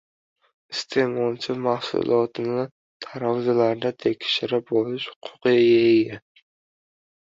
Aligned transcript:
Iste’molchi 0.75 1.55
mahsulotini 1.65 2.65
tarozilarida 3.07 3.95
tekshirib 4.07 4.77
olish 4.83 5.11
huquqiga 5.15 5.59
ega 5.65 6.23